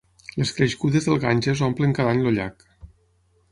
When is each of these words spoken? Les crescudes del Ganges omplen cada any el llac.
Les 0.43 0.53
crescudes 0.59 1.09
del 1.09 1.19
Ganges 1.27 1.63
omplen 1.69 1.95
cada 2.01 2.17
any 2.17 2.25
el 2.31 2.39
llac. 2.41 2.69